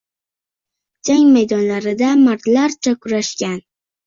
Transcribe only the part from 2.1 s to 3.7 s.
mardlarcha kurashgan